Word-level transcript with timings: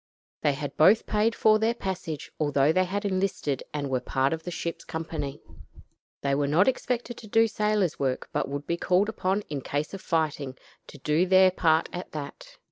They 0.41 0.53
had 0.53 0.75
both 0.77 1.05
paid 1.05 1.35
for 1.35 1.59
their 1.59 1.75
passage, 1.75 2.31
although 2.39 2.73
they 2.73 2.85
had 2.85 3.05
enlisted 3.05 3.61
and 3.71 3.87
were 3.87 3.99
part 3.99 4.33
of 4.33 4.41
the 4.41 4.49
ship's 4.49 4.83
company. 4.83 5.43
They 6.23 6.33
were 6.33 6.47
not 6.47 6.67
expected 6.67 7.17
to 7.17 7.27
do 7.27 7.47
sailor's 7.47 7.99
work, 7.99 8.27
but 8.33 8.49
would 8.49 8.65
be 8.65 8.77
called 8.77 9.09
upon 9.09 9.41
in 9.41 9.61
case 9.61 9.93
of 9.93 10.01
fighting 10.01 10.57
to 10.87 10.97
do 10.97 11.27
their 11.27 11.51
part 11.51 11.87
at 11.93 12.13
that. 12.13 12.57